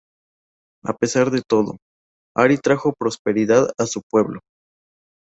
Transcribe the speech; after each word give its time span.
A 0.83 0.97
pesar 0.97 1.29
de 1.29 1.43
todo, 1.47 1.77
Ari 2.35 2.57
trajo 2.57 2.95
prosperidad 2.97 3.69
a 3.77 3.85
su 3.85 4.01
pueblo. 4.09 4.39